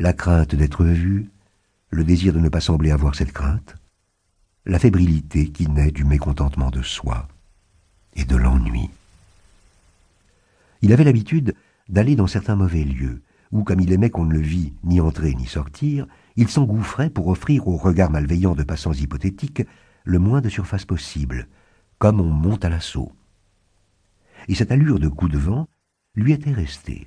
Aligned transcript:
la 0.00 0.14
crainte 0.14 0.54
d'être 0.54 0.82
vu, 0.84 1.28
le 1.90 2.04
désir 2.04 2.32
de 2.32 2.38
ne 2.38 2.48
pas 2.48 2.62
sembler 2.62 2.90
avoir 2.90 3.14
cette 3.14 3.32
crainte, 3.32 3.74
la 4.64 4.78
fébrilité 4.78 5.50
qui 5.50 5.68
naît 5.68 5.90
du 5.90 6.04
mécontentement 6.04 6.70
de 6.70 6.80
soi 6.80 7.28
et 8.14 8.24
de 8.24 8.34
l'ennui. 8.34 8.88
Il 10.80 10.94
avait 10.94 11.04
l'habitude 11.04 11.54
d'aller 11.90 12.16
dans 12.16 12.26
certains 12.26 12.56
mauvais 12.56 12.82
lieux, 12.82 13.20
où, 13.52 13.62
comme 13.62 13.80
il 13.80 13.92
aimait 13.92 14.08
qu'on 14.08 14.24
ne 14.24 14.32
le 14.32 14.40
vît 14.40 14.72
ni 14.84 15.02
entrer 15.02 15.34
ni 15.34 15.46
sortir, 15.46 16.06
il 16.36 16.48
s'engouffrait 16.48 17.10
pour 17.10 17.28
offrir 17.28 17.68
aux 17.68 17.76
regards 17.76 18.10
malveillants 18.10 18.54
de 18.54 18.62
passants 18.62 18.94
hypothétiques 18.94 19.64
le 20.04 20.18
moins 20.18 20.40
de 20.40 20.48
surface 20.48 20.86
possible, 20.86 21.46
comme 21.98 22.20
on 22.20 22.30
monte 22.30 22.64
à 22.64 22.70
l'assaut. 22.70 23.12
Et 24.48 24.54
cette 24.54 24.72
allure 24.72 24.98
de 24.98 25.08
coup 25.08 25.28
de 25.28 25.36
vent 25.36 25.68
lui 26.14 26.32
était 26.32 26.54
restée. 26.54 27.06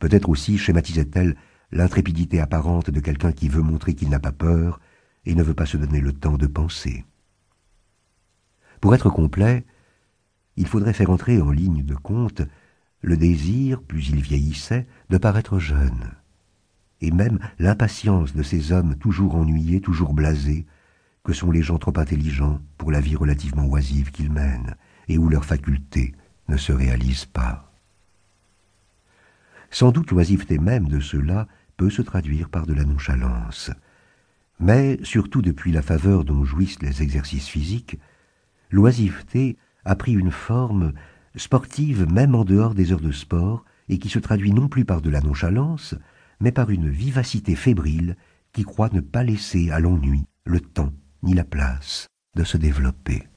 Peut-être 0.00 0.28
aussi 0.28 0.58
schématisait-elle 0.58 1.36
l'intrépidité 1.72 2.40
apparente 2.40 2.90
de 2.90 3.00
quelqu'un 3.00 3.32
qui 3.32 3.48
veut 3.48 3.62
montrer 3.62 3.94
qu'il 3.94 4.08
n'a 4.08 4.20
pas 4.20 4.32
peur 4.32 4.80
et 5.24 5.34
ne 5.34 5.42
veut 5.42 5.54
pas 5.54 5.66
se 5.66 5.76
donner 5.76 6.00
le 6.00 6.12
temps 6.12 6.36
de 6.36 6.46
penser. 6.46 7.04
Pour 8.80 8.94
être 8.94 9.10
complet, 9.10 9.64
il 10.56 10.66
faudrait 10.66 10.92
faire 10.92 11.10
entrer 11.10 11.40
en 11.40 11.50
ligne 11.50 11.84
de 11.84 11.94
compte 11.94 12.42
le 13.02 13.16
désir, 13.16 13.82
plus 13.82 14.08
il 14.08 14.20
vieillissait, 14.20 14.86
de 15.10 15.18
paraître 15.18 15.58
jeune, 15.58 16.12
et 17.00 17.10
même 17.10 17.38
l'impatience 17.58 18.34
de 18.34 18.42
ces 18.42 18.72
hommes 18.72 18.96
toujours 18.96 19.36
ennuyés, 19.36 19.80
toujours 19.80 20.14
blasés, 20.14 20.66
que 21.24 21.32
sont 21.32 21.50
les 21.50 21.62
gens 21.62 21.78
trop 21.78 21.98
intelligents 21.98 22.60
pour 22.78 22.90
la 22.90 23.00
vie 23.00 23.16
relativement 23.16 23.66
oisive 23.66 24.10
qu'ils 24.10 24.32
mènent, 24.32 24.76
et 25.08 25.18
où 25.18 25.28
leurs 25.28 25.44
facultés 25.44 26.14
ne 26.48 26.56
se 26.56 26.72
réalisent 26.72 27.26
pas. 27.26 27.65
Sans 29.78 29.92
doute 29.92 30.10
l'oisiveté 30.10 30.58
même 30.58 30.88
de 30.88 31.00
ceux-là 31.00 31.46
peut 31.76 31.90
se 31.90 32.00
traduire 32.00 32.48
par 32.48 32.64
de 32.64 32.72
la 32.72 32.86
nonchalance, 32.86 33.70
mais, 34.58 34.98
surtout 35.02 35.42
depuis 35.42 35.70
la 35.70 35.82
faveur 35.82 36.24
dont 36.24 36.46
jouissent 36.46 36.80
les 36.80 37.02
exercices 37.02 37.46
physiques, 37.46 37.98
l'oisiveté 38.70 39.58
a 39.84 39.94
pris 39.94 40.14
une 40.14 40.30
forme 40.30 40.94
sportive 41.34 42.10
même 42.10 42.34
en 42.34 42.46
dehors 42.46 42.74
des 42.74 42.90
heures 42.90 43.02
de 43.02 43.12
sport, 43.12 43.66
et 43.90 43.98
qui 43.98 44.08
se 44.08 44.18
traduit 44.18 44.54
non 44.54 44.68
plus 44.68 44.86
par 44.86 45.02
de 45.02 45.10
la 45.10 45.20
nonchalance, 45.20 45.94
mais 46.40 46.52
par 46.52 46.70
une 46.70 46.88
vivacité 46.88 47.54
fébrile 47.54 48.16
qui 48.54 48.64
croit 48.64 48.88
ne 48.94 49.02
pas 49.02 49.24
laisser 49.24 49.70
à 49.70 49.78
l'ennui 49.78 50.24
le 50.46 50.60
temps 50.60 50.94
ni 51.22 51.34
la 51.34 51.44
place 51.44 52.06
de 52.34 52.44
se 52.44 52.56
développer. 52.56 53.28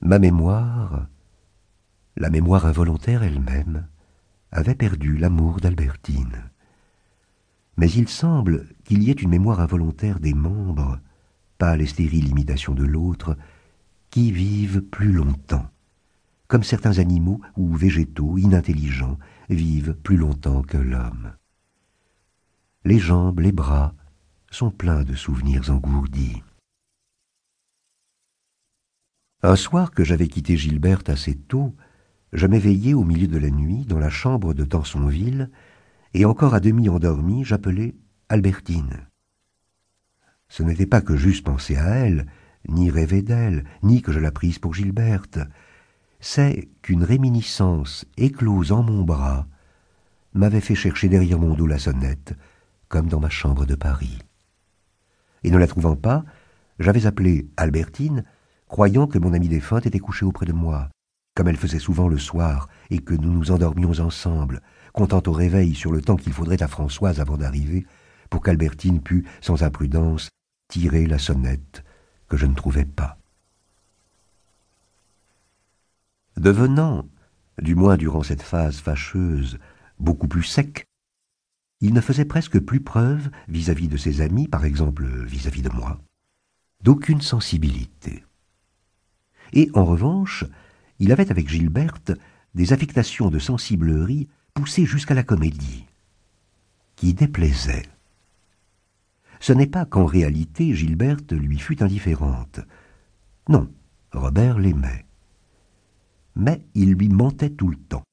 Ma 0.00 0.20
mémoire, 0.20 1.08
la 2.16 2.30
mémoire 2.30 2.66
involontaire 2.66 3.24
elle-même, 3.24 3.88
avait 4.52 4.74
perdu 4.74 5.16
l'amour 5.16 5.60
d'Albertine. 5.60 6.50
Mais 7.78 7.90
il 7.90 8.08
semble 8.08 8.68
qu'il 8.84 9.02
y 9.02 9.10
ait 9.10 9.14
une 9.14 9.30
mémoire 9.30 9.60
involontaire 9.60 10.20
des 10.20 10.34
membres, 10.34 11.00
pas 11.58 11.76
les 11.76 11.86
stériles 11.86 12.28
imitations 12.28 12.74
de 12.74 12.84
l'autre, 12.84 13.36
qui 14.10 14.30
vivent 14.30 14.82
plus 14.82 15.12
longtemps, 15.12 15.70
comme 16.48 16.62
certains 16.62 16.98
animaux 16.98 17.40
ou 17.56 17.74
végétaux 17.74 18.36
inintelligents 18.36 19.18
vivent 19.48 19.94
plus 19.94 20.18
longtemps 20.18 20.62
que 20.62 20.76
l'homme. 20.76 21.32
Les 22.84 22.98
jambes, 22.98 23.40
les 23.40 23.52
bras 23.52 23.94
sont 24.50 24.70
pleins 24.70 25.02
de 25.02 25.14
souvenirs 25.14 25.70
engourdis. 25.70 26.42
Un 29.42 29.56
soir 29.56 29.90
que 29.90 30.04
j'avais 30.04 30.28
quitté 30.28 30.56
Gilberte 30.56 31.08
assez 31.08 31.34
tôt, 31.34 31.74
je 32.32 32.46
m'éveillai 32.46 32.94
au 32.94 33.04
milieu 33.04 33.26
de 33.26 33.38
la 33.38 33.50
nuit 33.50 33.84
dans 33.84 33.98
la 33.98 34.10
chambre 34.10 34.54
de 34.54 34.64
Tansonville, 34.64 35.50
et 36.14 36.24
encore 36.24 36.54
à 36.54 36.60
demi 36.60 36.88
endormi, 36.88 37.44
j'appelai 37.44 37.94
Albertine. 38.28 39.06
Ce 40.48 40.62
n'était 40.62 40.86
pas 40.86 41.00
que 41.00 41.16
j'eusse 41.16 41.40
pensé 41.40 41.76
à 41.76 41.88
elle, 41.96 42.26
ni 42.68 42.90
rêvé 42.90 43.22
d'elle, 43.22 43.64
ni 43.82 44.02
que 44.02 44.12
je 44.12 44.20
la 44.20 44.30
prise 44.30 44.58
pour 44.58 44.74
Gilberte. 44.74 45.38
C'est 46.20 46.68
qu'une 46.82 47.04
réminiscence 47.04 48.04
éclose 48.16 48.72
en 48.72 48.82
mon 48.82 49.02
bras 49.02 49.46
m'avait 50.34 50.60
fait 50.60 50.74
chercher 50.74 51.08
derrière 51.08 51.38
mon 51.38 51.54
dos 51.54 51.66
la 51.66 51.78
sonnette, 51.78 52.34
comme 52.88 53.08
dans 53.08 53.20
ma 53.20 53.28
chambre 53.28 53.66
de 53.66 53.74
Paris. 53.74 54.18
Et 55.42 55.50
ne 55.50 55.58
la 55.58 55.66
trouvant 55.66 55.96
pas, 55.96 56.24
j'avais 56.78 57.06
appelé 57.06 57.48
Albertine, 57.56 58.24
croyant 58.68 59.06
que 59.06 59.18
mon 59.18 59.34
amie 59.34 59.48
défunte 59.48 59.86
était 59.86 59.98
couchée 59.98 60.24
auprès 60.24 60.46
de 60.46 60.52
moi, 60.52 60.88
comme 61.34 61.48
elle 61.48 61.56
faisait 61.56 61.78
souvent 61.78 62.08
le 62.08 62.18
soir, 62.18 62.68
et 62.90 62.98
que 62.98 63.14
nous 63.14 63.32
nous 63.32 63.50
endormions 63.50 63.98
ensemble, 64.00 64.60
comptant 64.92 65.22
au 65.26 65.32
réveil 65.32 65.74
sur 65.74 65.92
le 65.92 66.02
temps 66.02 66.16
qu'il 66.16 66.32
faudrait 66.32 66.62
à 66.62 66.68
Françoise 66.68 67.20
avant 67.20 67.36
d'arriver, 67.36 67.86
pour 68.30 68.42
qu'Albertine 68.42 69.00
pût, 69.00 69.26
sans 69.40 69.62
imprudence, 69.62 70.28
tirer 70.68 71.06
la 71.06 71.18
sonnette 71.18 71.84
que 72.28 72.36
je 72.36 72.46
ne 72.46 72.54
trouvais 72.54 72.84
pas. 72.84 73.18
Devenant, 76.36 77.06
du 77.60 77.74
moins 77.74 77.96
durant 77.96 78.22
cette 78.22 78.42
phase 78.42 78.78
fâcheuse, 78.78 79.58
beaucoup 79.98 80.28
plus 80.28 80.42
sec, 80.42 80.86
il 81.80 81.92
ne 81.92 82.00
faisait 82.00 82.24
presque 82.24 82.58
plus 82.58 82.80
preuve 82.80 83.30
vis-à-vis 83.48 83.88
de 83.88 83.96
ses 83.96 84.20
amis, 84.20 84.48
par 84.48 84.64
exemple 84.64 85.06
vis-à-vis 85.26 85.62
-vis 85.62 85.70
de 85.70 85.76
moi, 85.76 86.00
d'aucune 86.80 87.20
sensibilité. 87.20 88.24
Et 89.52 89.70
en 89.74 89.84
revanche, 89.84 90.44
il 91.02 91.10
avait 91.10 91.32
avec 91.32 91.48
Gilberte 91.48 92.12
des 92.54 92.72
affectations 92.72 93.28
de 93.28 93.40
sensiblerie 93.40 94.28
poussées 94.54 94.86
jusqu'à 94.86 95.14
la 95.14 95.24
comédie, 95.24 95.84
qui 96.94 97.12
déplaisaient. 97.12 97.88
Ce 99.40 99.52
n'est 99.52 99.66
pas 99.66 99.84
qu'en 99.84 100.06
réalité 100.06 100.72
Gilberte 100.76 101.32
lui 101.32 101.58
fût 101.58 101.82
indifférente. 101.82 102.60
Non, 103.48 103.68
Robert 104.12 104.60
l'aimait. 104.60 105.04
Mais 106.36 106.64
il 106.76 106.92
lui 106.92 107.08
mentait 107.08 107.50
tout 107.50 107.68
le 107.68 107.76
temps. 107.76 108.04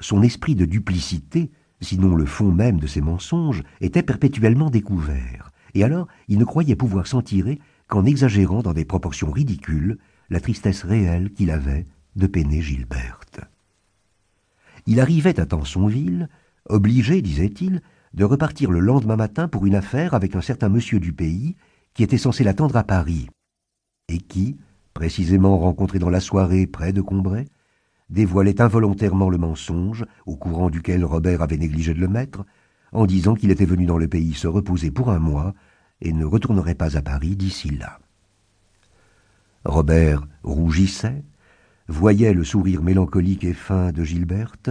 Son 0.00 0.20
esprit 0.24 0.56
de 0.56 0.64
duplicité, 0.64 1.52
sinon 1.80 2.16
le 2.16 2.26
fond 2.26 2.50
même 2.50 2.80
de 2.80 2.88
ses 2.88 3.00
mensonges, 3.00 3.62
était 3.80 4.02
perpétuellement 4.02 4.70
découvert, 4.70 5.52
et 5.74 5.84
alors 5.84 6.08
il 6.26 6.40
ne 6.40 6.44
croyait 6.44 6.74
pouvoir 6.74 7.06
s'en 7.06 7.22
tirer 7.22 7.60
qu'en 7.86 8.04
exagérant 8.04 8.62
dans 8.62 8.72
des 8.72 8.84
proportions 8.84 9.30
ridicules 9.30 9.98
la 10.30 10.40
tristesse 10.40 10.82
réelle 10.82 11.30
qu'il 11.30 11.52
avait 11.52 11.86
de 12.16 12.26
peiner 12.26 12.62
Gilberte. 12.62 13.40
Il 14.86 15.00
arrivait 15.00 15.40
à 15.40 15.46
Tansonville, 15.46 16.28
obligé, 16.68 17.22
disait-il, 17.22 17.80
de 18.12 18.24
repartir 18.24 18.70
le 18.70 18.80
lendemain 18.80 19.16
matin 19.16 19.48
pour 19.48 19.66
une 19.66 19.74
affaire 19.74 20.14
avec 20.14 20.36
un 20.36 20.40
certain 20.40 20.68
monsieur 20.68 21.00
du 21.00 21.12
pays 21.12 21.56
qui 21.94 22.02
était 22.02 22.18
censé 22.18 22.44
l'attendre 22.44 22.76
à 22.76 22.84
Paris, 22.84 23.28
et 24.08 24.18
qui, 24.18 24.56
précisément 24.92 25.58
rencontré 25.58 25.98
dans 25.98 26.10
la 26.10 26.20
soirée 26.20 26.66
près 26.66 26.92
de 26.92 27.00
Combray, 27.00 27.46
dévoilait 28.10 28.60
involontairement 28.60 29.30
le 29.30 29.38
mensonge 29.38 30.04
au 30.26 30.36
courant 30.36 30.70
duquel 30.70 31.04
Robert 31.04 31.42
avait 31.42 31.56
négligé 31.56 31.94
de 31.94 32.00
le 32.00 32.08
mettre, 32.08 32.44
en 32.92 33.06
disant 33.06 33.34
qu'il 33.34 33.50
était 33.50 33.64
venu 33.64 33.86
dans 33.86 33.98
le 33.98 34.08
pays 34.08 34.34
se 34.34 34.46
reposer 34.46 34.90
pour 34.90 35.10
un 35.10 35.18
mois 35.18 35.54
et 36.00 36.12
ne 36.12 36.24
retournerait 36.24 36.74
pas 36.74 36.96
à 36.96 37.02
Paris 37.02 37.34
d'ici 37.34 37.70
là. 37.70 37.98
Robert 39.64 40.26
rougissait, 40.42 41.24
voyait 41.88 42.34
le 42.34 42.44
sourire 42.44 42.82
mélancolique 42.82 43.44
et 43.44 43.52
fin 43.52 43.92
de 43.92 44.04
Gilberte, 44.04 44.70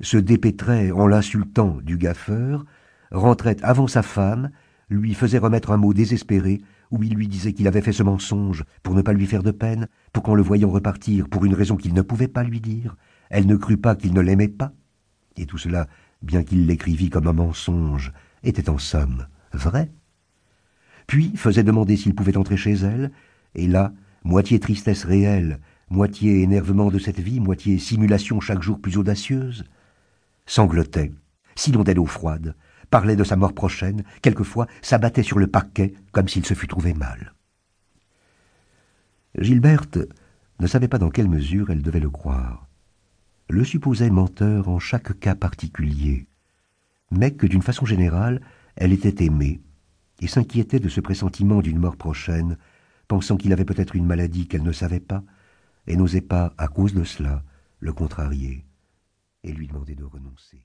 se 0.00 0.16
dépêtrait 0.16 0.90
en 0.90 1.06
l'insultant 1.06 1.78
du 1.82 1.96
gaffeur, 1.96 2.64
rentrait 3.10 3.56
avant 3.62 3.86
sa 3.86 4.02
femme, 4.02 4.50
lui 4.88 5.14
faisait 5.14 5.38
remettre 5.38 5.70
un 5.70 5.76
mot 5.76 5.94
désespéré 5.94 6.60
où 6.90 7.02
il 7.02 7.14
lui 7.14 7.28
disait 7.28 7.52
qu'il 7.52 7.66
avait 7.66 7.80
fait 7.80 7.92
ce 7.92 8.02
mensonge 8.02 8.64
pour 8.82 8.94
ne 8.94 9.02
pas 9.02 9.12
lui 9.12 9.26
faire 9.26 9.42
de 9.42 9.50
peine, 9.50 9.88
pour 10.12 10.22
qu'en 10.22 10.34
le 10.34 10.42
voyant 10.42 10.70
repartir 10.70 11.28
pour 11.28 11.44
une 11.44 11.54
raison 11.54 11.76
qu'il 11.76 11.94
ne 11.94 12.02
pouvait 12.02 12.28
pas 12.28 12.44
lui 12.44 12.60
dire, 12.60 12.96
elle 13.30 13.46
ne 13.46 13.56
crut 13.56 13.80
pas 13.80 13.96
qu'il 13.96 14.14
ne 14.14 14.20
l'aimait 14.20 14.48
pas. 14.48 14.72
Et 15.36 15.46
tout 15.46 15.58
cela, 15.58 15.88
bien 16.22 16.44
qu'il 16.44 16.66
l'écrivît 16.66 17.10
comme 17.10 17.26
un 17.26 17.32
mensonge, 17.32 18.12
était 18.44 18.70
en 18.70 18.78
somme 18.78 19.26
vrai. 19.52 19.90
Puis 21.06 21.36
faisait 21.36 21.64
demander 21.64 21.96
s'il 21.96 22.14
pouvait 22.14 22.36
entrer 22.36 22.56
chez 22.56 22.74
elle, 22.74 23.10
et 23.54 23.66
là, 23.66 23.92
moitié 24.24 24.60
tristesse 24.60 25.04
réelle, 25.04 25.58
moitié 25.90 26.42
énervement 26.42 26.90
de 26.90 26.98
cette 26.98 27.20
vie, 27.20 27.40
moitié 27.40 27.78
simulation 27.78 28.40
chaque 28.40 28.62
jour 28.62 28.80
plus 28.80 28.96
audacieuse, 28.96 29.64
sanglotait, 30.46 31.12
s'inondait 31.54 31.94
d'eau 31.94 32.06
froide, 32.06 32.54
parlait 32.90 33.16
de 33.16 33.24
sa 33.24 33.36
mort 33.36 33.54
prochaine, 33.54 34.04
quelquefois 34.22 34.66
s'abattait 34.82 35.22
sur 35.22 35.38
le 35.38 35.46
parquet 35.46 35.94
comme 36.12 36.28
s'il 36.28 36.44
se 36.44 36.54
fût 36.54 36.68
trouvé 36.68 36.94
mal. 36.94 37.34
Gilberte 39.38 39.98
ne 40.60 40.66
savait 40.66 40.88
pas 40.88 40.98
dans 40.98 41.10
quelle 41.10 41.28
mesure 41.28 41.70
elle 41.70 41.82
devait 41.82 42.00
le 42.00 42.10
croire, 42.10 42.68
le 43.48 43.64
supposait 43.64 44.10
menteur 44.10 44.68
en 44.68 44.78
chaque 44.78 45.18
cas 45.20 45.34
particulier, 45.34 46.26
mais 47.10 47.32
que 47.32 47.46
d'une 47.46 47.62
façon 47.62 47.86
générale 47.86 48.40
elle 48.76 48.92
était 48.92 49.24
aimée, 49.24 49.60
et 50.20 50.26
s'inquiétait 50.26 50.80
de 50.80 50.88
ce 50.88 51.00
pressentiment 51.00 51.60
d'une 51.60 51.78
mort 51.78 51.96
prochaine, 51.96 52.56
pensant 53.08 53.36
qu'il 53.36 53.52
avait 53.52 53.64
peut-être 53.64 53.94
une 53.94 54.06
maladie 54.06 54.48
qu'elle 54.48 54.62
ne 54.62 54.72
savait 54.72 55.00
pas, 55.00 55.22
et 55.86 55.96
n'osait 55.96 56.20
pas, 56.20 56.54
à 56.58 56.68
cause 56.68 56.94
de 56.94 57.04
cela, 57.04 57.42
le 57.80 57.92
contrarier 57.92 58.64
et 59.42 59.52
lui 59.52 59.68
demander 59.68 59.94
de 59.94 60.04
renoncer. 60.04 60.64